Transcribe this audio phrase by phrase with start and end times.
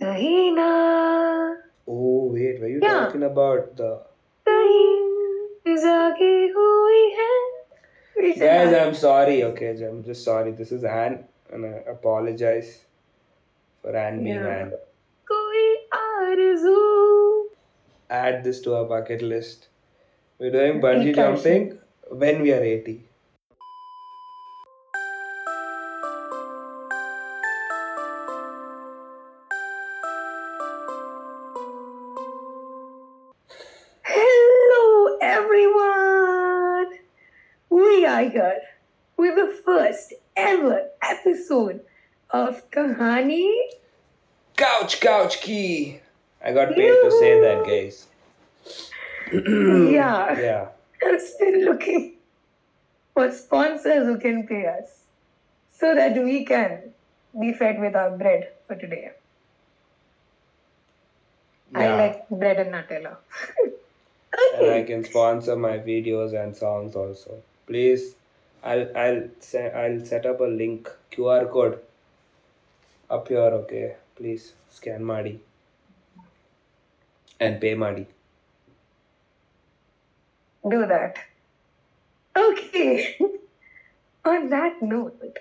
[0.00, 1.56] Kahina,
[1.86, 3.00] Oh, wait, were you Yeah.
[3.00, 3.88] talking about the.
[4.46, 7.34] kahin jagi hui hai.
[8.16, 9.72] We should Guys, I'm sorry, okay?
[9.88, 10.52] I'm just sorry.
[10.62, 11.18] This is Anne,
[11.50, 12.70] and I apologize
[13.82, 14.54] for Anne being Yeah.
[14.60, 14.72] Anne.
[18.10, 19.68] Add this to our bucket list.
[20.38, 21.78] We're doing bungee jumping
[22.24, 22.96] when we are 80.
[43.00, 43.48] Kahani.
[44.56, 46.00] Couch, couch Ki!
[46.44, 48.06] I got paid to say that, guys.
[49.32, 50.66] yeah, Yeah.
[51.02, 52.16] I'm still looking
[53.14, 55.04] for sponsors who can pay us
[55.72, 56.92] so that we can
[57.40, 59.12] be fed with our bread for today.
[61.74, 63.16] I like bread and Nutella.
[64.58, 67.42] and I can sponsor my videos and songs also.
[67.66, 68.14] Please,
[68.62, 71.78] I'll I'll se- I'll set up a link QR code
[73.09, 73.39] up here.
[73.61, 75.39] Okay, please scan Madi
[77.39, 78.07] and pay Madi.
[80.69, 81.17] do that.
[82.35, 83.17] Okay.
[84.25, 85.37] On that note,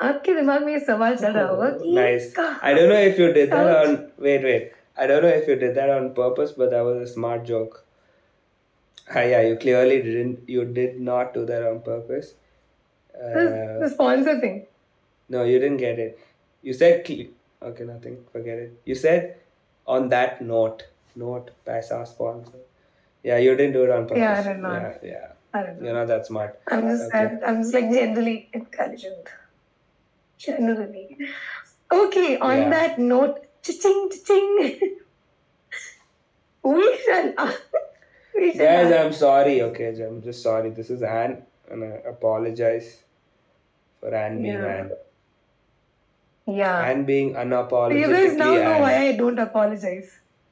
[0.00, 2.24] आपके दिमाग में ये सवाल चल रहा होगा कि Nice.
[2.38, 3.88] कहाँ- I don't know if you did that Couch.
[3.88, 3.94] on.
[4.26, 4.72] Wait, wait.
[4.96, 7.76] I don't know if you did that on purpose, but that was a smart joke.
[9.10, 10.48] Ah, yeah, you clearly didn't.
[10.56, 12.34] You did not do that on purpose.
[13.14, 14.58] the, Uh, the sponsor thing.
[15.28, 15.44] No,
[16.67, 17.33] you didn't get it.
[17.33, 18.17] You said okay, nothing.
[18.31, 18.81] Forget it.
[18.85, 19.37] You said
[19.85, 20.83] on that note,
[21.15, 22.59] note paisa sponsor.
[23.23, 24.17] Yeah, you didn't do it on purpose.
[24.17, 24.81] Yeah, I did not.
[24.81, 25.27] Yeah, yeah.
[25.53, 25.85] I don't know.
[25.85, 26.59] You're not that smart.
[26.67, 27.37] I'm just Okay.
[27.45, 29.29] I'm, just like generally intelligent.
[30.37, 31.17] Generally.
[31.91, 32.69] Okay, on Yeah.
[32.69, 34.79] that note, ching ching.
[36.63, 37.53] we shall uh,
[38.35, 39.61] we shall Guys, I'm sorry.
[39.61, 40.69] Okay, I'm just sorry.
[40.69, 43.03] This is Anne, and I apologize
[43.99, 44.65] for Anne being Yeah.
[44.65, 44.91] Anne.
[46.47, 46.81] Yeah.
[46.81, 50.11] Anne being You guys now know why I don't apologize.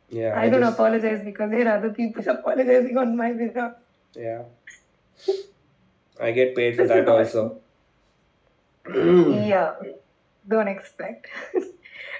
[0.09, 3.73] Yeah, I, I don't just- apologize because there are other people apologizing on my behalf.
[4.13, 4.44] Yeah.
[6.19, 7.57] I get paid for that also.
[8.88, 9.73] yeah,
[10.47, 11.28] don't expect.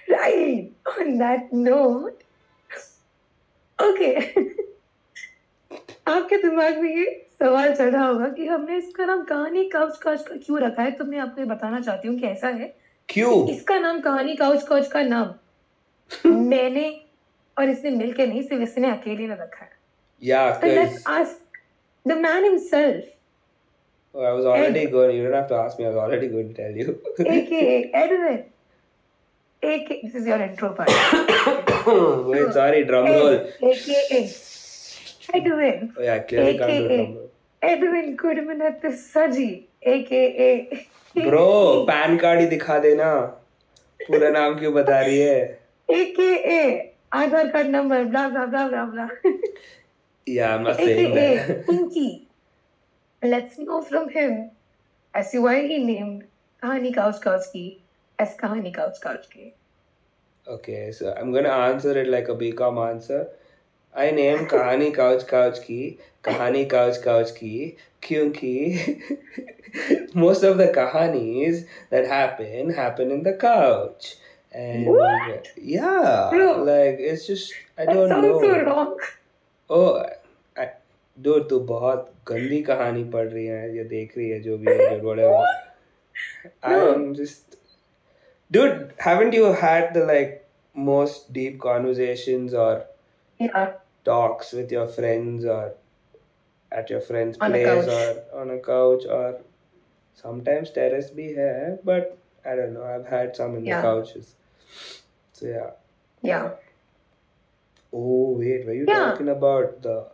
[0.10, 2.24] right, on that note,
[3.80, 4.34] okay.
[6.08, 7.06] आपके दिमाग में ये
[7.40, 11.06] सवाल रहा होगा कि हमने इसका नाम कहानी काउच काउच का क्यों रखा है तो
[11.06, 12.68] मैं आपको बताना चाहती हूँ कि ऐसा है
[13.10, 13.48] क्यों?
[13.50, 15.34] इसका नाम कहानी काउच काउच का नाम
[16.26, 16.90] मैंने
[17.60, 19.74] और इसने मिलके नहीं सिर्फ़ इसने अकेले ने रखा है
[20.62, 21.36] because ask
[22.06, 23.04] the man himself,
[24.14, 25.16] oh, I was already going.
[25.18, 25.86] You don't have to ask me.
[25.86, 27.00] I was already going to tell you.
[27.20, 28.44] aka Edwin.
[29.64, 30.90] aka this is your intro part.
[32.28, 33.38] Wait, sorry, drum roll.
[33.62, 34.30] aka
[35.34, 35.94] Edwin.
[35.98, 36.98] Oh yeah, clearly AKA, can't do AKA.
[36.98, 37.30] drum roll.
[37.62, 40.88] Edwin Goodmanat Saji, aka
[41.18, 43.14] bro PAN card ही दिखा देना
[44.00, 45.38] पूरा नाम क्यों बता रही है
[45.90, 46.66] AKA
[47.14, 49.08] Aadhaar card number blah blah blah blah blah
[50.28, 52.10] yeah I am not saying that Pinky
[53.22, 54.44] let's know from him
[55.14, 56.24] as you were named
[56.62, 57.78] Kahani Kauskowski
[58.20, 59.54] as Kahani Kauskowski.
[60.48, 63.28] Okay, so I'm gonna answer it like a BCom answer.
[63.95, 65.81] I named कहानी couch couch की
[66.25, 67.55] कहानी couch couch की
[68.03, 68.55] क्योंकि
[70.25, 74.17] most of the kahanis that happen happen in the couch.
[74.53, 75.49] And What?
[75.57, 76.65] yeah, Bro.
[76.69, 78.41] like it's just I That don't sounds know.
[78.41, 78.97] so wrong.
[79.71, 80.05] Oh,
[80.57, 80.69] I,
[81.27, 84.89] dude, तू बहुत गंदी कहानी पढ़ रही है ये देख रही है जो भी है
[85.01, 85.45] जो whatever.
[86.63, 87.57] I'm just,
[88.51, 88.93] dude.
[88.99, 90.35] Haven't you had the like
[90.75, 92.73] most deep conversations or
[93.41, 93.69] Yeah.
[94.06, 95.76] talks with your friends or
[96.72, 99.42] at your friend's On place or on a couch or
[100.14, 102.84] sometimes terrace be here but I don't know.
[102.84, 103.78] I've had some in Yeah.
[103.78, 104.36] the couches.
[105.34, 105.72] So yeah.
[106.22, 106.52] Yeah.
[107.92, 109.00] Oh wait, were you Yeah.
[109.12, 110.08] talking about the?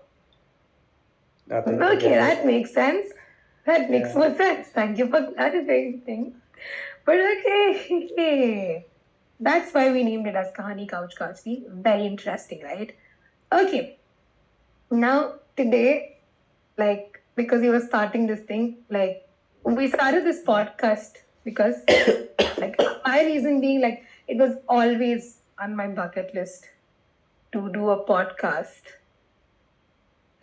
[1.47, 1.81] Nothing.
[1.83, 3.11] Okay, that makes sense.
[3.65, 4.19] That makes Yeah.
[4.19, 4.69] more sense.
[4.69, 6.35] Thank you for clarifying things.
[7.05, 8.85] But okay,
[9.39, 11.39] that's why we named it as Kahani Couch Couch.
[11.45, 12.93] Very interesting, right?
[13.51, 13.97] Okay.
[14.89, 16.17] Now today,
[16.77, 19.27] like because you were starting this thing, like
[19.63, 21.75] we started this podcast because,
[22.57, 26.65] like, my reason being like it was always on my bucket list
[27.51, 28.81] to do a podcast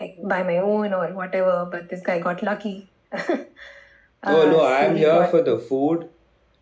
[0.00, 2.90] like by my own or whatever, but this guy got lucky.
[4.24, 6.08] Oh Uh, no, I'm he here got- for the food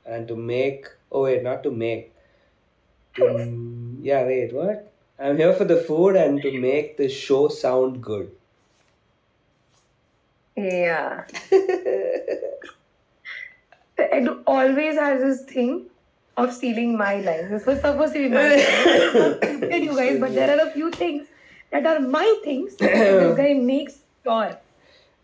[0.04, 0.88] and to make.
[1.10, 2.12] Oh wait, not to make.
[3.16, 3.28] To
[4.02, 4.92] Yeah, wait, what?
[5.18, 8.30] I'm here for the food and to make the show sound good.
[10.56, 11.24] Yeah.
[13.98, 15.86] Ed always has this thing
[16.36, 17.50] of stealing my lines.
[17.50, 19.82] This was supposed to be my line.
[19.82, 21.26] You guys, but there are a few things
[21.70, 22.76] that are my things.
[22.80, 24.58] that this guy makes sure.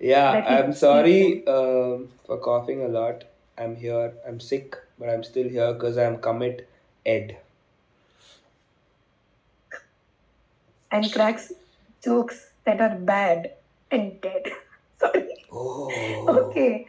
[0.01, 3.25] Yeah, I'm sorry um, for coughing a lot.
[3.59, 4.13] I'm here.
[4.27, 6.69] I'm sick, but I'm still here because I'm commit
[7.05, 7.37] Ed.
[10.93, 11.53] And cracks
[12.05, 13.53] jokes that are bad
[13.91, 14.45] and dead.
[15.01, 15.35] Sorry.
[15.51, 16.27] Oh.
[16.29, 16.87] Okay.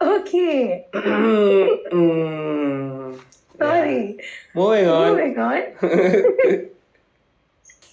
[0.00, 0.86] Okay.
[0.94, 3.20] Mm,
[3.58, 4.18] Sorry.
[4.54, 5.08] Moving on.
[5.08, 5.62] Moving on.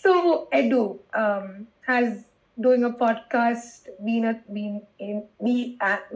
[0.04, 2.26] So Edu um, has
[2.60, 6.00] doing a podcast been a been in be a,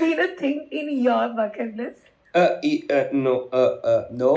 [0.00, 2.02] been a thing in your bucket list.
[2.34, 4.36] Uh, e- uh, no, uh, uh, no.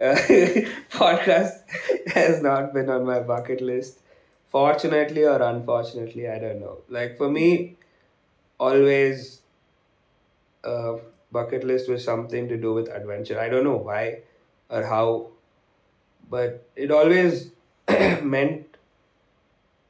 [0.00, 0.14] Uh,
[0.90, 1.62] podcast
[2.08, 3.98] has not been on my bucket list.
[4.50, 6.78] Fortunately or unfortunately, I don't know.
[6.88, 7.76] Like for me,
[8.58, 9.40] always,
[10.64, 10.96] uh,
[11.32, 13.38] bucket list was something to do with adventure.
[13.40, 14.20] I don't know why
[14.70, 15.28] or how,
[16.30, 17.50] but it always
[18.22, 18.76] meant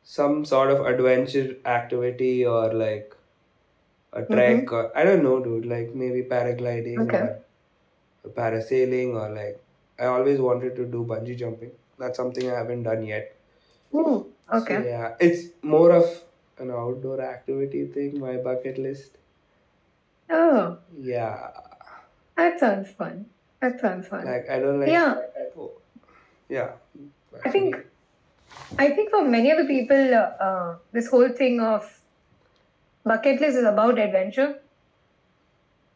[0.04, 3.14] some sort of adventure activity or like
[4.12, 5.66] a trek or I don't know, dude.
[5.66, 7.36] Like maybe paragliding Okay.
[8.24, 9.60] or parasailing or like
[9.98, 11.72] I always wanted to do bungee jumping.
[11.98, 13.36] That's something I haven't done yet.
[13.94, 14.76] Ooh, okay.
[14.76, 16.04] So, yeah, it's more of
[16.58, 18.20] an outdoor activity thing.
[18.20, 19.16] My bucket list.
[20.28, 21.50] Oh, Yeah,
[22.36, 23.26] that sounds fun.
[23.60, 24.24] That sounds fun.
[24.24, 24.90] like I don't like.
[24.90, 25.14] yeah,
[26.48, 26.72] yeah.
[27.44, 27.76] I think
[28.78, 32.00] I think for many other people, uh, uh, this whole thing of
[33.04, 34.58] bucket list is about adventure.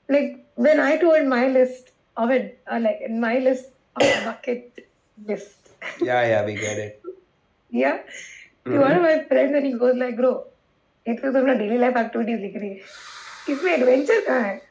[0.09, 3.67] Like when I told my list of it, uh, like in my list
[4.00, 4.86] of bucket
[5.28, 5.72] list,
[6.02, 7.04] Yeah, yeah, we get it.
[7.72, 7.98] yeah,
[8.66, 10.32] to one of my friends, and he goes like, "Bro,
[11.08, 14.62] ये तो तुमने daily life activities लिख रही है इसमें adventure कहाँ है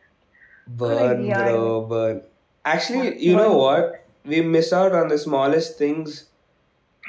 [0.81, 2.21] Burn, yeah, bro, burn.
[2.65, 3.59] Actually, you know Burn.
[3.63, 3.97] what?
[4.33, 6.15] We miss out on the smallest things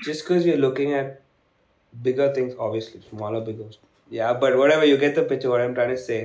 [0.07, 1.13] just because we're looking at
[2.07, 2.57] bigger things.
[2.66, 3.68] Obviously, smaller, bigger.
[4.18, 5.52] Yeah, but whatever, you get the picture.
[5.54, 6.19] What I'm trying to say.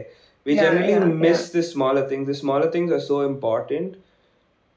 [0.48, 2.26] We Yeah, generally yeah, miss the smaller things.
[2.32, 3.94] The smaller things are so important,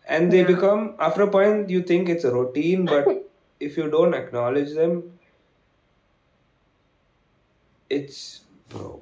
[0.09, 0.47] and they Yeah.
[0.55, 3.09] become after a point you think it's a routine, but
[3.61, 4.95] if you don't acknowledge them,
[7.91, 9.01] it's bro.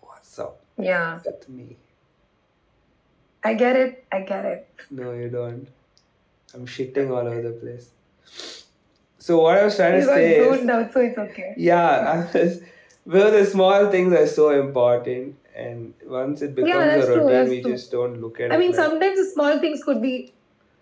[0.00, 1.76] What's up Yeah, with me?
[3.44, 4.04] I get it.
[4.12, 4.68] I get it.
[4.90, 5.68] No, you don't.
[6.54, 7.90] I'm shitting all over the place.
[9.18, 11.54] So what I was trying You to say is, out, so it's okay.
[11.56, 12.60] yeah, was,
[13.04, 17.62] well, the small things are so important, and once it becomes that's a routine, we
[17.62, 17.72] true.
[17.72, 18.52] just don't look at it.
[18.52, 18.58] I it.
[18.58, 20.32] mean, like- sometimes the small things could be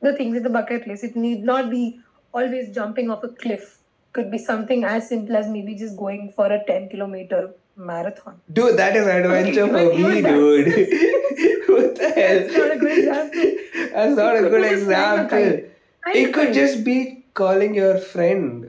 [0.00, 1.04] the things in the bucket list.
[1.04, 2.00] It need not be
[2.32, 3.78] always jumping off a cliff.
[4.12, 8.40] Could be something as simple as maybe just going for a 10 kilometer marathon.
[8.52, 10.66] Dude, that is adventure Okay, for me, dude.
[11.68, 12.40] what the hell?
[12.40, 13.56] That's not a good example.
[13.92, 15.70] That's not a good could be friend example.
[16.06, 18.67] It could just be calling your friend.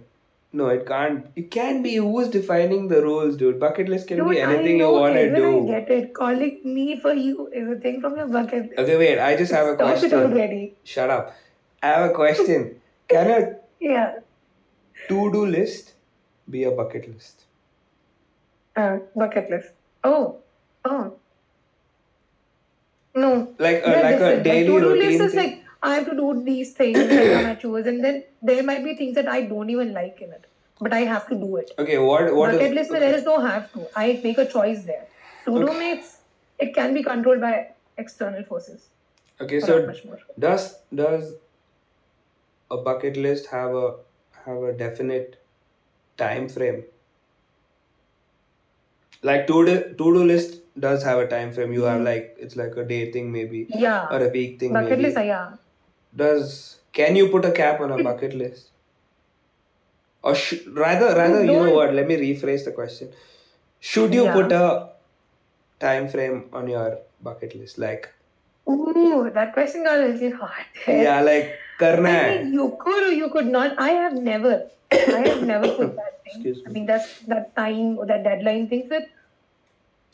[0.52, 1.28] No, it can't.
[1.36, 3.60] It can be who's defining the rules, dude.
[3.60, 5.50] Bucket list can Dude, be anything you want to do.
[5.68, 6.14] I get it.
[6.16, 8.80] Calling me for you is a thing from your bucket list.
[8.80, 9.20] Okay, wait.
[9.20, 10.20] I just have a Stop it question.
[10.20, 10.74] already.
[10.84, 11.36] Shut up.
[11.84, 12.82] I have a question.
[13.08, 14.16] Can a Yeah.
[15.08, 15.94] to-do list
[16.50, 17.46] be a bucket list?
[18.76, 19.70] Uh, bucket list.
[20.04, 20.38] Oh.
[20.84, 21.14] Oh.
[23.16, 23.54] No.
[23.60, 25.52] Like a They're like a daily to-do routine list is thing?
[25.52, 28.96] like I have to do these things that I choose, and then there might be
[28.96, 30.46] things that I don't even like in it,
[30.80, 31.72] but I have to do it.
[31.80, 33.88] Okay, what what Bucket list, mein there is no have to.
[33.96, 35.06] I make a choice there.
[35.46, 35.80] To do Okay.
[35.80, 36.18] makes
[36.60, 37.54] it can be controlled by
[37.98, 38.90] external forces.
[39.42, 40.20] Okay, so not much more.
[40.48, 41.34] does does
[42.72, 43.96] a bucket list have a
[44.46, 45.42] have a definite
[46.18, 46.84] time frame?
[49.22, 51.74] Like to do to do list does have a time frame.
[51.74, 52.06] You have hmm.
[52.12, 54.08] like it's like a day thing maybe Yeah.
[54.12, 55.04] or a week thing Bucket maybe.
[55.04, 55.54] list, yeah.
[56.16, 58.70] Does can you put a cap on a bucket list?
[60.22, 61.94] Or sh- rather, rather, you know what?
[61.94, 63.10] Let me rephrase the question.
[63.80, 64.34] Should you Yeah.
[64.34, 64.90] put a
[65.80, 67.78] time frame on your bucket list?
[67.78, 68.10] Like,
[68.70, 70.66] Ooh, that question got a little hard.
[70.88, 73.80] yeah, like karna I mean, you could or you could not.
[73.80, 76.34] I have never, I have never put that thing.
[76.36, 76.64] Excuse me.
[76.68, 78.90] I mean, that's that time or that deadline thing.
[78.90, 79.08] That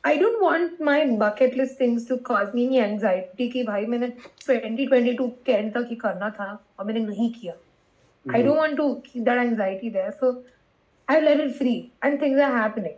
[0.04, 4.09] I don't want my bucket list things to cause me any anxiety कि भाई मैंने
[4.47, 7.54] 2022 के end तक ही करना था और मैंने नहीं किया.
[7.54, 8.47] I Mm-hmm.
[8.47, 10.14] don't want to keep that anxiety there.
[10.21, 10.45] So
[11.09, 12.97] I let it free and things are happening.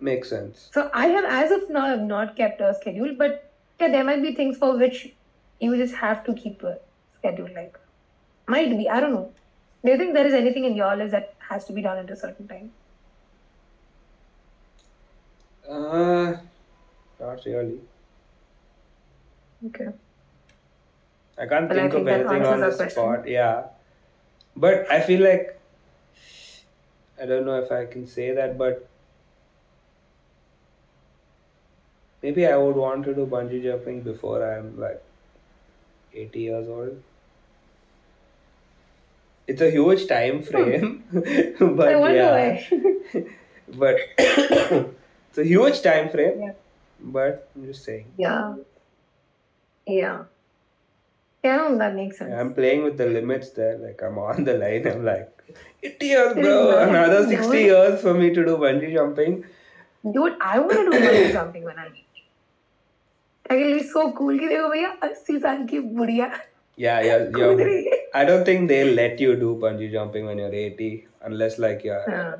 [0.00, 0.68] Makes sense.
[0.72, 4.22] So I have, as of now, have not kept a schedule, but yeah, there might
[4.22, 5.16] be things for which
[5.60, 6.78] you just have to keep a
[7.18, 7.48] schedule.
[7.54, 7.78] Like
[8.48, 8.88] Might be.
[8.88, 9.32] I don't know.
[9.84, 12.10] Do you think there is anything in your list that has to be done at
[12.10, 12.70] a certain time?
[15.71, 16.35] Uh,
[17.19, 17.79] not really.
[19.67, 19.87] Okay.
[21.37, 22.89] I can't Well, I think think of anything on the answers our question.
[22.89, 23.27] spot.
[23.27, 23.63] Yeah.
[24.55, 25.57] But I feel like
[27.21, 28.87] I don't know if I can say that, but
[32.21, 35.01] maybe I would want to do bungee jumping before I'm like
[36.13, 37.01] 80 years old.
[39.47, 42.61] It's a huge time frame, but yeah,
[43.77, 43.97] but
[45.31, 46.53] it's a huge time frame yeah.
[47.15, 48.53] but i'm just saying yeah
[49.87, 50.23] yeah
[51.43, 52.33] yeah, that makes sense.
[52.33, 53.77] I'm playing with the limits there.
[53.77, 54.87] Like, I'm on the line.
[54.87, 55.29] I'm like,
[55.81, 56.77] 80 years, bro.
[56.89, 57.53] Another 60 no.
[57.53, 59.43] years for me to do bungee jumping.
[60.03, 62.05] Dude, I want to do bungee jumping when I'm 80.
[63.49, 64.37] Like, it's so cool.
[64.37, 66.29] Ki dekho, bhaiya, 80 saal ki budiya.
[66.77, 67.25] Yeah, yeah.
[67.35, 67.95] yeah.
[68.13, 72.05] I don't think they'll let you do bungee jumping when you're 80 unless, like, you're.
[72.07, 72.35] Yeah.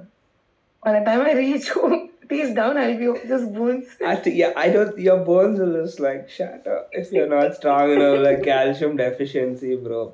[0.83, 3.87] By the time I reach home face down, I'll be just bones.
[4.13, 4.97] I think yeah, I don't.
[5.07, 8.19] Your bones will just like shatter if you're not strong enough.
[8.27, 10.13] Like calcium deficiency, bro.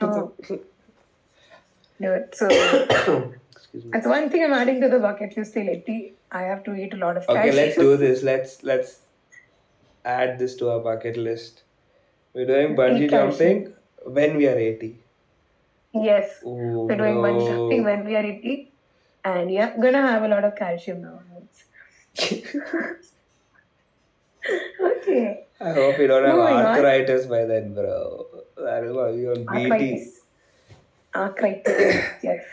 [0.00, 0.32] Oh.
[2.00, 2.46] Dude, so
[3.52, 3.90] Excuse me.
[3.92, 6.14] that's one thing I'm adding to the bucket list 80.
[6.32, 8.22] I have to eat a lot of Okay, let's do this.
[8.22, 9.00] Let's let's
[10.04, 11.62] add this to our bucket list.
[12.34, 13.64] We're doing bungee Eat calcium.
[13.64, 13.74] jumping
[14.18, 14.98] when we are 80.
[15.92, 18.72] Yes, Ooh, we're doing bungee jumping when we are 80.
[19.24, 21.19] And yeah, gonna have a lot of calcium now.
[24.80, 25.44] Okay.
[25.60, 26.66] I hope you don't have Moving on.
[26.66, 28.26] arthritis by then, bro.
[28.56, 29.70] That is why you're on BT.
[29.70, 30.20] Arthritis.
[31.14, 32.06] Arthritis.
[32.22, 32.44] yes.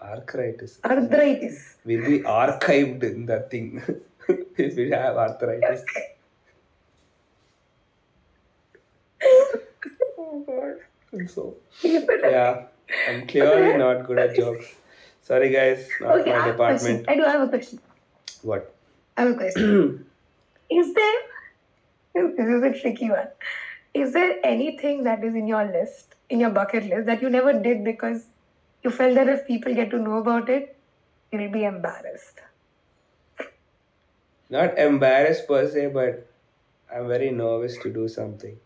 [0.00, 0.78] Arthritis.
[0.84, 1.76] Arthritis.
[1.84, 3.82] We'll be archived in that thing
[4.56, 5.82] if we have arthritis.
[10.18, 11.28] Oh god.
[11.28, 12.62] So yeah,
[13.08, 14.66] I'm clearly not good at jokes.
[15.20, 16.96] Sorry guys, not Okay, my a question.
[17.02, 17.08] department.
[17.08, 17.78] I do have a question.
[18.42, 18.74] What?
[19.16, 20.06] I have a question.
[20.70, 21.20] is there
[22.14, 23.28] this is a tricky one.
[23.94, 27.52] Is there anything that is in your list, in your bucket list, that you never
[27.52, 28.26] did because
[28.82, 30.76] you felt that if people get to know about it,
[31.30, 32.40] you'll be embarrassed?
[34.50, 36.26] Not embarrassed per se, but
[36.94, 38.58] I'm very nervous to do something.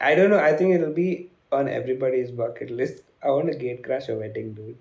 [0.00, 0.38] I don't know.
[0.38, 3.02] I think it'll be on everybody's bucket list.
[3.22, 4.76] I want to gate crash a wedding, dude.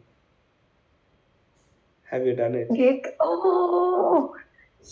[2.09, 2.69] Have you done it?
[2.69, 4.35] Like, oh,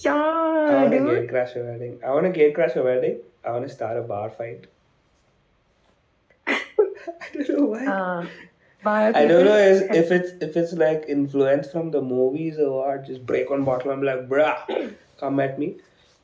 [0.01, 1.07] yeah, I want to dude.
[1.07, 1.99] gate crash a wedding.
[2.05, 3.19] I want to gate crash a wedding.
[3.45, 4.67] I want to start a bar fight.
[6.47, 6.61] I
[7.33, 7.85] don't know why.
[7.85, 8.25] Uh,
[8.83, 13.05] I don't know if, if it's if it's like influence from the movies or what.
[13.05, 15.77] Just break one bottle and be like, bruh, come at me.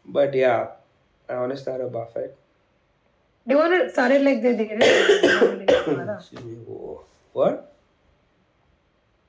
[0.05, 0.69] But yeah,
[1.29, 2.31] I want to start a bar fight.
[3.47, 5.69] Do you want to start it like they did it?
[7.33, 7.76] What?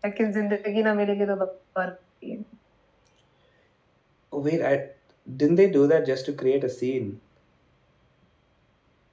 [0.05, 1.37] Zindagi Na Milegi To
[1.75, 1.99] Bar-
[4.31, 4.91] Oh wait, I
[5.37, 7.21] didn't they do that just to create a scene?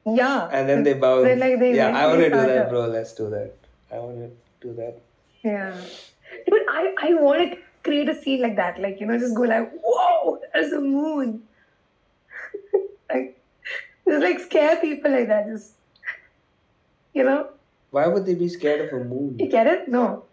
[0.05, 0.47] Yeah.
[0.51, 0.93] And then they.
[0.93, 2.87] Then, like, they yeah, I want to do that, bro.
[2.87, 3.53] Let's do that.
[3.91, 5.01] I want to do that.
[5.43, 5.75] Yeah.
[6.47, 8.79] But I, I want to create a scene like that.
[8.79, 11.43] Like, you know, just go like, whoa, there's a moon.
[13.09, 13.41] like,
[14.07, 15.47] just like scare people like that.
[15.47, 15.73] Just,
[17.13, 17.49] you know,
[17.91, 19.37] Why would they be scared of a moon?
[19.39, 19.87] you get it?
[19.87, 20.25] No.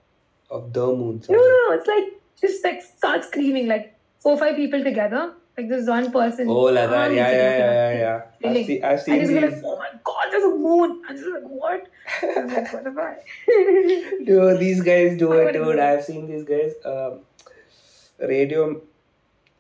[0.52, 1.16] Of the moon?
[1.16, 1.38] No, sorry.
[1.38, 1.76] no, no.
[1.78, 2.08] It's like,
[2.40, 5.34] just like start screaming, like four, five people together.
[5.56, 6.48] Like, this one person.
[6.48, 7.12] Oh, like that.
[7.12, 8.50] Yeah, yeah, yeah, yeah, yeah.
[8.50, 11.02] I've seen, I've And seen just go like, oh my god, there's a moon.
[11.08, 11.88] I'm just like, what?
[12.22, 13.16] I'm like, what am I?
[14.24, 15.78] Dude, these guys do it, dude.
[15.78, 16.72] I've seen these guys.
[16.84, 17.20] Um,
[18.18, 18.80] radio.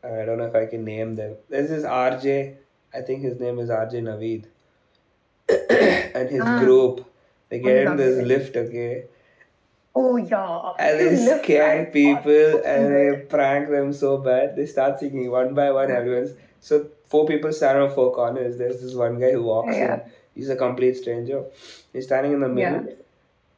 [0.04, 1.36] I don't know if I can name them.
[1.48, 2.56] There's this RJ.
[2.94, 4.48] I think his name is RJ Naved.
[6.18, 6.58] and his Ah.
[6.58, 7.06] group.
[7.50, 9.04] They get in this lift, okay?
[9.94, 10.72] Oh, yeah.
[10.78, 14.56] And they scare people and they prank them so bad.
[14.56, 15.90] They start singing one by one.
[15.90, 18.56] Everyone's so four people stand on four corners.
[18.56, 19.94] There's this one guy who walks Yeah.
[19.94, 20.00] in.
[20.34, 21.44] He's a complete stranger.
[21.92, 22.84] He's standing in the middle.
[22.86, 22.94] Yeah.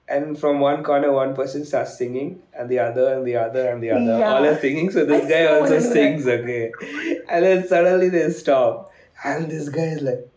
[0.07, 3.83] And from one corner, one person starts singing, and the other, and the other, and
[3.83, 4.19] the other.
[4.19, 4.35] Yeah.
[4.35, 4.91] All are singing.
[4.91, 6.73] So this I guy also sings, okay?
[7.29, 8.93] And then suddenly they stop.
[9.25, 10.29] And this guy is like,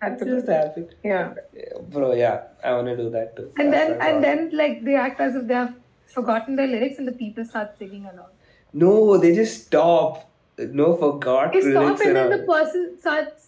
[0.00, 0.94] That's a what just good happened?
[1.04, 1.34] Yeah.
[1.54, 3.52] Yeah, Bro, yeah, I want to do that too.
[3.58, 5.74] And That's then and then like they act as if they have
[6.06, 8.30] forgotten their lyrics and the people start singing along.
[8.72, 10.26] No, they just stop.
[10.58, 13.46] No, forgot They stop lyrics and then the person starts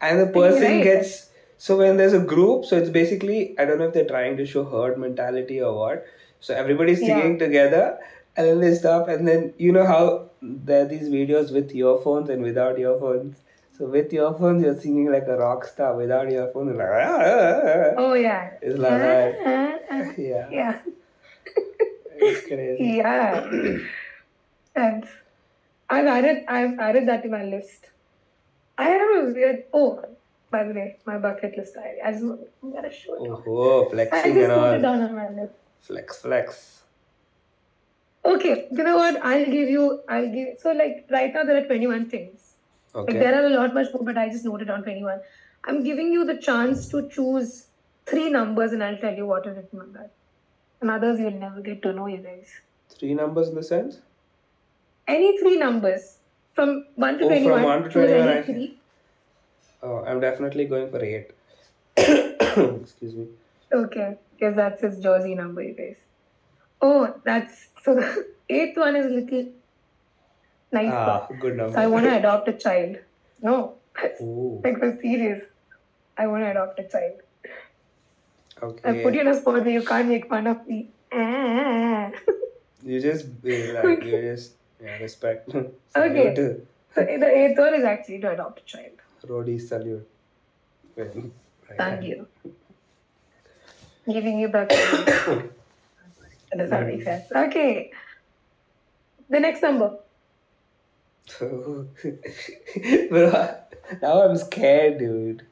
[0.00, 0.82] And the person right.
[0.84, 4.36] gets so when there's a group, so it's basically I don't know if they're trying
[4.36, 6.06] to show herd mentality or what.
[6.40, 7.20] So everybody's Yeah.
[7.20, 7.98] singing together,
[8.36, 12.30] and then they stop, and then you know how there are these videos with earphones
[12.30, 13.36] and without earphones.
[13.78, 15.94] So with earphones, you're singing like a rock star.
[15.96, 18.50] Without earphones, you're like, "Ah, ah, ah, ah." Oh yeah.
[18.60, 20.14] it's like that.
[20.18, 20.78] Yeah, Yeah.
[22.16, 22.84] it's crazy.
[23.02, 23.46] Yeah.
[24.74, 25.06] and
[25.88, 27.86] I've added I've added that to my list.
[28.76, 30.04] I have a weird oh
[30.50, 32.00] by the way, my bucket list diary.
[32.02, 33.28] I just I'm gonna show it.
[33.30, 33.44] off.
[33.46, 35.54] Oh, I just and put it down on my list.
[35.80, 36.82] Flex, flex.
[38.24, 39.24] Okay, you know what?
[39.24, 42.37] I'll give you I'll give so like right now there are 21 things.
[42.94, 43.18] Like Okay.
[43.18, 45.20] there are a lot much more, but I just noted down 21.
[45.64, 47.66] I'm giving you the chance to choose
[48.06, 50.10] three numbers and I'll tell you what is written on that.
[50.80, 52.48] And others you'll never get to know you guys.
[52.98, 53.98] Three numbers in the sense?
[55.06, 56.18] Any three numbers
[56.54, 57.62] from 1 to Oh, from 21.
[57.62, 58.78] 1 to 21, any I can- three.
[59.82, 61.30] Oh, I'm definitely going for eight.
[61.96, 63.26] Excuse me.
[63.72, 65.96] Okay, because that's his jersey number, you guys.
[66.80, 69.46] Oh, that's so the eighth one is little
[70.72, 70.94] nicer.
[70.94, 71.72] Ah, good number.
[71.74, 72.96] so I want to adopt a child.
[73.42, 73.74] No,
[74.20, 75.44] Ooh, like for serious.
[76.16, 77.20] I want to adopt a child.
[78.60, 79.00] Okay.
[79.00, 80.90] I put you in a spot where you can't make fun of me.
[82.82, 85.48] You just be like, you just, yeah, respect.
[85.96, 86.34] Okay.
[86.94, 88.92] So the eighth one is actually to adopt a child.
[89.26, 90.08] Rodi salute.
[90.96, 92.26] Thank you.
[94.10, 94.68] Giving you back.
[94.70, 95.50] Does
[96.70, 97.30] that make sense?
[97.30, 97.90] Okay.
[99.28, 99.98] The next number.
[103.10, 103.56] Bro,
[104.02, 105.46] now I'm scared, dude.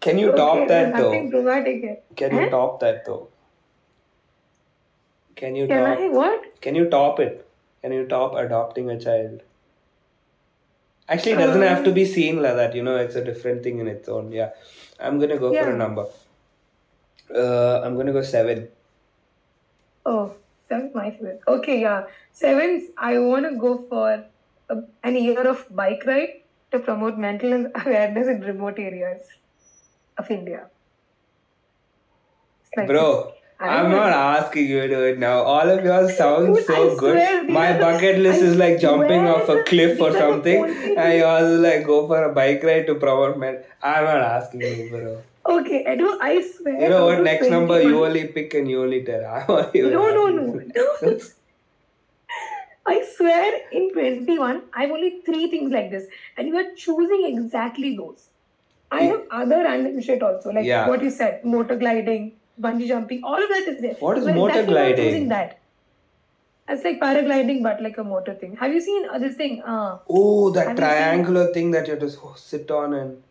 [0.00, 1.30] Can you top that though?
[1.30, 1.98] dramatic here.
[2.16, 3.28] Can you top that though?
[5.36, 5.98] Can you Can top?
[5.98, 6.08] I?
[6.08, 6.60] What?
[6.60, 7.46] Can you top it?
[7.82, 9.42] Can you top adopting a child?
[11.08, 12.74] Actually, it doesn't have to Um, be seen like that.
[12.74, 14.30] You know, it's a different thing in its own.
[14.32, 14.50] Yeah,
[14.98, 15.70] I'm gonna go for Yeah.
[15.70, 16.06] a number.
[17.34, 18.68] Uh, I'm gonna go seven.
[20.06, 20.34] Oh,
[20.68, 21.40] seventh my favorite.
[21.48, 22.04] Okay, yeah.
[22.32, 24.24] Seventh, I want to go for
[24.70, 26.42] a, an year of bike ride
[26.72, 29.26] to promote mental awareness in remote areas
[30.18, 30.66] of India.
[32.76, 34.00] Like- Bro, I'm know.
[34.00, 35.42] asking you to do it now.
[35.42, 37.48] All of yours sound so good.
[37.48, 40.64] My bucket list I is like jumping off a cliff or these are the something,
[40.98, 43.62] and yours is like go for a bike ride to promote men.
[43.82, 45.22] I'm not asking you, bro.
[45.46, 46.18] Okay, I do.
[46.20, 46.82] I swear.
[46.82, 47.22] You know what?
[47.22, 49.24] Next number you only pick and you only tell.
[49.26, 51.18] I'm not even No, no, no, no.
[52.86, 56.04] I swear in 21, I have only three things like this,
[56.36, 58.28] and you are choosing exactly those.
[58.90, 60.88] I have other random shit also, like Yeah.
[60.88, 63.94] what you said motor gliding, bungee jumping, all of that is there.
[64.00, 65.04] What is are motor exactly gliding?
[65.04, 65.58] Choosing that.
[66.68, 68.56] It's like paragliding, but like a motor thing.
[68.56, 69.62] Have you seen uh, this thing?
[69.62, 73.22] Uh, Oh, that triangular thing that you have to sit on and.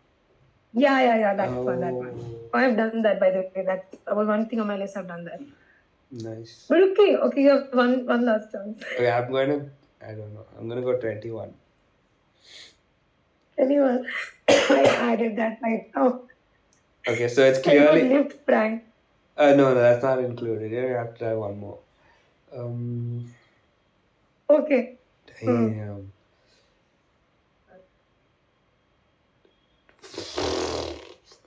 [0.74, 2.20] Yeah, yeah, yeah, that one, that one.
[2.52, 3.64] Oh, I have done that by the way.
[3.64, 4.96] That was one thing on my list.
[4.96, 5.40] I've done that.
[6.10, 6.66] nice.
[6.68, 8.82] But okay, okay, you have one, one last chance.
[8.94, 9.70] Okay, I'm going to.
[10.06, 10.44] I don't know.
[10.58, 11.54] I'm going to go 21.
[13.56, 14.02] Anyway,
[14.48, 14.82] I
[15.12, 16.22] added that right now.
[17.06, 18.08] Okay, so it's clearly.
[18.08, 18.82] lift prank.
[19.36, 20.70] Uh, no, no, that's not included.
[20.70, 21.78] You have to try one more.
[22.54, 23.32] Um,
[24.48, 24.96] Okay.
[25.40, 26.12] damn.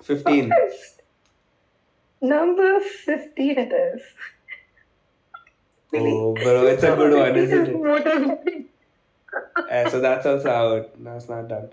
[0.08, 0.52] Fifteen.
[2.22, 4.02] Number 15 it is.
[5.94, 8.66] Oh, bro, it's a good one, isn't it?
[9.70, 11.00] Uh, so that's also out.
[11.00, 11.70] No, not done.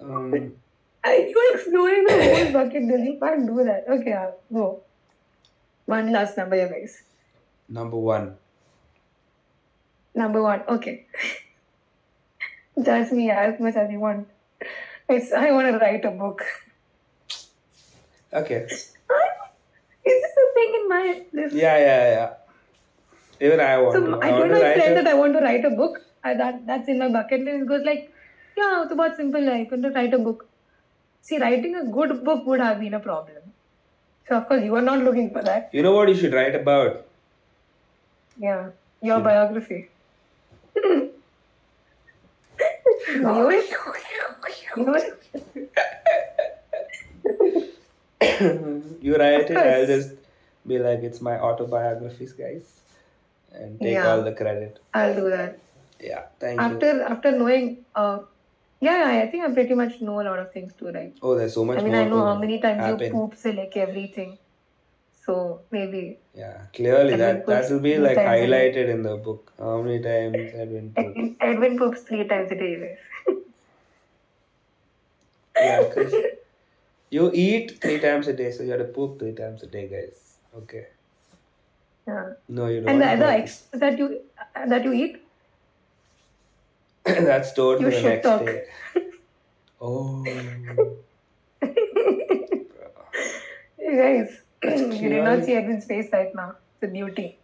[0.00, 0.52] Um,
[1.04, 3.04] I, you're exploring the whole bucket list.
[3.04, 3.84] You can't do that.
[3.88, 4.82] Okay, uh, go.
[5.86, 7.02] One last number, you guys.
[7.68, 8.36] number one.
[10.14, 10.62] Number one.
[10.68, 11.06] Okay.
[12.82, 14.28] Judge me as much as you want.
[15.08, 16.42] It's, I want to write a book.
[18.34, 18.64] Okay.
[18.64, 18.94] Is
[20.04, 21.54] this a thing in my list?
[21.54, 22.30] Yeah, yeah, yeah.
[23.40, 24.18] Even I want So to.
[24.22, 25.98] I I told to my friend a- that I want to write a book.
[26.22, 27.62] I, that that's in my bucket list.
[27.62, 28.10] It goes like,
[28.56, 29.48] yeah, it's about simple.
[29.56, 30.46] I want to write a book.
[31.22, 33.52] See, writing a good book would have been a problem.
[34.28, 35.70] So of course you are not looking for that.
[35.72, 37.06] You know what you should write about?
[38.36, 38.70] Yeah,
[39.02, 39.24] your Hmm.
[39.24, 39.88] biography.
[40.76, 41.12] you,
[43.22, 43.62] know you,
[49.00, 50.10] you write it, I'll just
[50.66, 52.80] be like, it's my autobiographies, guys.
[53.52, 54.08] And take Yeah.
[54.10, 54.80] all the credit.
[54.94, 55.58] I'll do that.
[56.00, 56.64] Yeah, thank you.
[56.66, 58.18] After after knowing, uh,
[58.80, 61.14] yeah, I think I pretty much know a lot of things too, right?
[61.22, 63.12] Oh, there's so much I mean, I know how many times you happen.
[63.12, 64.38] poop, say like everything.
[65.26, 68.46] So maybe Yeah, clearly Edwin that that will be like times a day.
[68.46, 69.52] highlighted in the book.
[69.58, 71.40] How many times Edwin pooped?
[71.40, 73.36] Edwin, poops three times a day, you guys.
[75.56, 76.34] Yeah,
[77.14, 79.86] you eat three times a day, so you have to poop three times a day,
[79.88, 80.38] guys.
[80.62, 80.86] Okay.
[82.08, 82.32] Yeah.
[82.48, 82.88] No, you don't.
[82.90, 84.20] And the other extras that you
[84.54, 85.20] that you eat,
[87.04, 88.46] That's stored You for the next talk.
[88.46, 88.64] day.
[89.80, 90.24] Oh.
[93.86, 94.92] You guys, oh.
[95.00, 96.54] you did not see Edwin's face right now.
[96.74, 97.36] It's a beauty.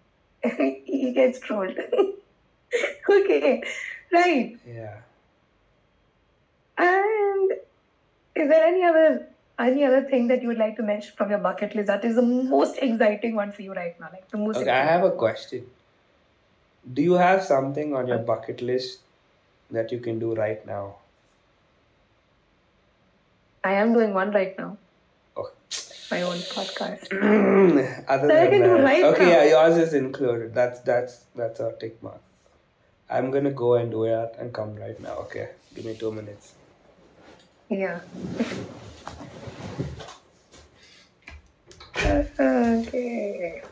[0.43, 1.79] he gets trolled.
[3.11, 3.63] okay,
[4.11, 4.59] right.
[4.67, 4.97] Yeah.
[6.79, 7.53] And
[8.35, 9.29] is there any other
[9.67, 12.17] any other thing that you would like to mention from your bucket list that is
[12.17, 14.09] the most exciting one for you right now?
[14.13, 15.67] Like the most Okay, I have a question.
[16.93, 19.01] Do you have something on your bucket list
[19.71, 20.97] that you can do right now?
[23.65, 24.77] I am doing one right now.
[25.37, 25.51] Oh.
[26.11, 27.13] My own podcast.
[28.09, 29.31] Other That I than can do that, right okay, now.
[29.31, 30.55] yeah, yours is included.
[30.55, 32.21] That's that's that's a tick mark.
[33.09, 35.15] I'm gonna go and do it and come right now.
[35.27, 36.55] Okay, give me two minutes.
[37.69, 38.01] Yeah.
[41.97, 43.63] Okay.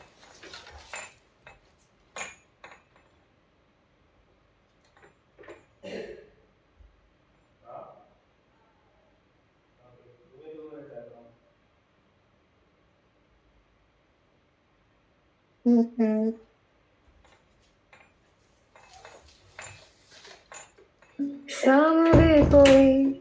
[15.67, 16.31] Mm-hmm.
[21.49, 23.21] Some people.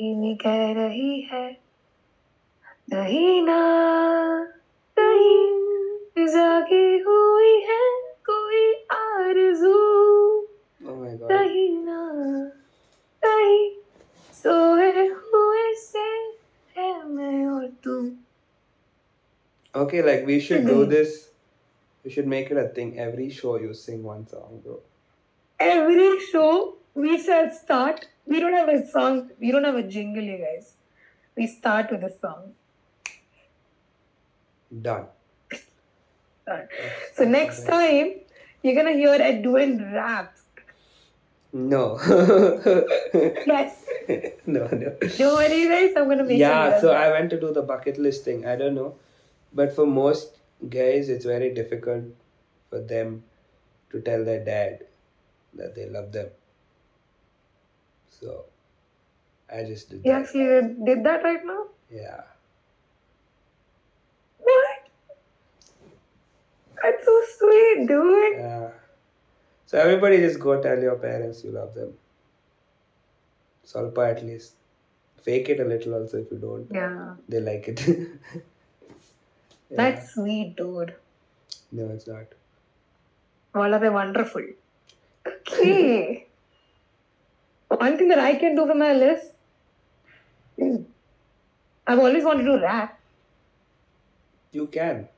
[0.00, 1.46] नहीं कह रही है
[2.92, 3.58] नहीं ना
[4.98, 7.82] कहीं जागी हुई है
[8.30, 9.74] कोई आरज़ू
[10.86, 12.00] Oh कहीं ना
[13.24, 13.70] कहीं
[14.42, 16.06] सोए हुए से
[16.76, 18.00] है मैं और तू
[19.74, 20.90] Okay, like we should do Mhm.
[20.90, 21.30] this.
[22.04, 22.98] We should make it a thing.
[22.98, 24.80] Every show you sing one song, bro.
[25.60, 28.06] Every show we shall start.
[28.26, 29.30] We don't have a song.
[29.38, 30.74] We don't have a jingle, you guys.
[31.36, 32.52] We start with a song.
[34.82, 35.06] Done.
[36.46, 36.68] Done.
[37.14, 38.14] So next time
[38.62, 40.36] you're gonna hear Edwin rap.
[41.52, 41.98] No.
[43.46, 43.84] Yes.
[44.46, 44.96] no, no.
[45.18, 45.92] Don't worry, guys.
[45.96, 46.38] I'm gonna make sure.
[46.38, 46.92] yeah, so.
[46.92, 48.46] I went to do the bucket list thing.
[48.46, 48.96] I don't know.
[49.52, 52.04] But for most guys, it's very difficult
[52.70, 53.22] for them
[53.90, 54.84] to tell their dad
[55.54, 56.28] that they love them.
[58.20, 58.44] So
[59.52, 60.22] I just did You that.
[60.22, 61.66] actually did that right now?
[61.90, 62.22] Yeah.
[64.38, 64.88] What?
[66.82, 68.32] That's so sweet, dude.
[68.38, 68.70] Yeah.
[69.66, 71.94] So everybody just go tell your parents you love them.
[73.66, 74.54] Salpa at least.
[75.22, 76.66] Fake it a little also if you don't.
[76.70, 77.14] Yeah.
[77.28, 77.80] They like it.
[79.70, 79.76] Yeah.
[79.76, 80.94] That's sweet, dude.
[81.72, 82.26] no, it's not.
[83.54, 84.42] All are wonderful.
[85.26, 86.26] Okay.
[87.68, 89.32] One thing that I can do for my list.
[90.58, 90.76] Hmm.
[91.86, 92.98] I've always wanted to rap.
[94.52, 95.08] You can.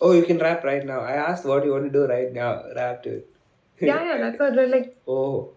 [0.00, 1.00] Oh, you can rap right now.
[1.00, 2.62] I asked what you want to do right now.
[2.74, 3.28] Rap to it.
[3.80, 5.50] Yeah, yeah, that's what I like Oh,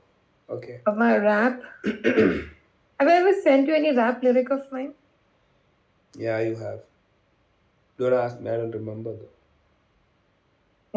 [0.50, 0.82] okay.
[0.86, 1.62] of my rap.
[1.86, 4.94] Have I ever sent you any rap lyric of mine?
[6.18, 6.80] Yeah, you have.
[7.98, 8.50] Don't ask me.
[8.50, 9.35] I don't remember though.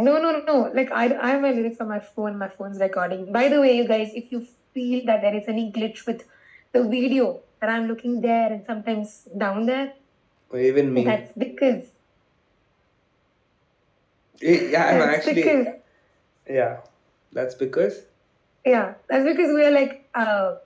[0.07, 0.41] No, no, no.
[0.51, 0.57] No.
[0.75, 2.39] Like I, I have my lyrics on my phone.
[2.39, 3.33] My phone's recording.
[3.33, 6.25] By the way, you guys, if you feel that there is any glitch with
[6.73, 9.93] the video, that I'm looking there and sometimes down there,
[10.51, 11.05] Or even me.
[11.05, 11.85] that's because
[14.41, 15.43] Eh, Yeah, I'm that's actually.
[15.43, 15.67] because
[16.49, 16.81] Yeah,
[17.33, 18.03] that's because.
[18.65, 20.57] yeah, that's because we're like uh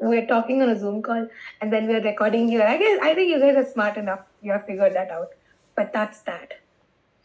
[0.00, 1.28] we're talking on a Zoom call
[1.60, 2.62] and then we're recording here.
[2.62, 4.20] I guess I think you guys are smart enough.
[4.40, 5.28] You have figured that out.
[5.76, 6.54] But that's that.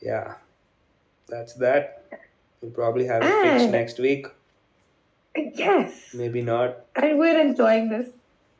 [0.01, 0.36] Yeah,
[1.28, 2.04] that's that.
[2.62, 4.28] We'll probably have it fixed next week.
[5.36, 6.14] Yes.
[6.14, 6.78] Maybe not.
[6.96, 8.08] and we're enjoying this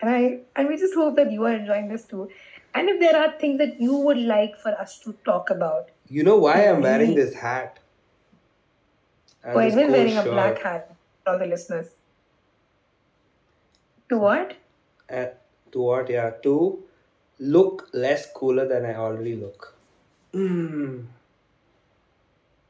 [0.02, 2.28] and i and we just hope that you are enjoying this too
[2.74, 6.24] and if there are things that you would like for us to talk about You
[6.26, 7.80] know why I'm wearing this hat?
[9.44, 11.88] And oh this edwin cool wearing a black hat for the listeners
[14.10, 14.54] to what
[15.10, 15.32] And
[15.72, 16.10] to what?
[16.10, 16.84] Yeah, to
[17.40, 19.76] look less cooler than I already look.
[20.34, 20.95] Mm.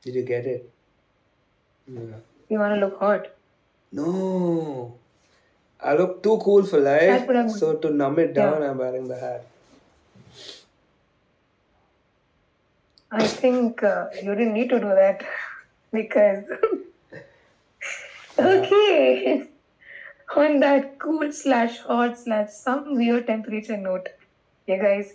[0.06, 0.70] Did you get it?
[1.88, 2.20] Yeah.
[2.50, 3.28] you want to look hot
[3.92, 4.96] No.
[5.82, 7.02] I look too cool for life.
[7.02, 9.46] That's what I'm- So to numb it down, I'm wearing the hat.
[13.18, 15.22] i think uh, you didn't need to do that
[15.98, 16.44] because
[18.38, 19.48] okay
[20.36, 24.10] on that cool slash hot slash some weird temperature note,
[24.68, 25.14] yeah, guys,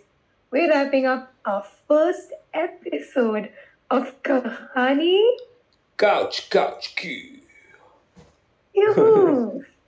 [0.51, 3.51] we're wrapping up our first episode
[3.91, 5.21] of Kahani.
[5.97, 7.43] Couch, couch, Ki.
[8.75, 9.65] Yoo-hoo!